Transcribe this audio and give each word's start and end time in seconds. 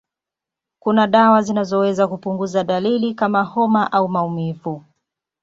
Kuna 0.79 1.07
dawa 1.07 1.41
zinazoweza 1.41 2.07
kupunguza 2.07 2.63
dalili 2.63 3.13
kama 3.13 3.43
homa 3.43 3.91
au 3.91 4.07
maumivu. 4.09 4.83